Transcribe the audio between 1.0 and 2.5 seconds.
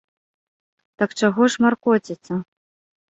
Так чаго ж маркоціцца.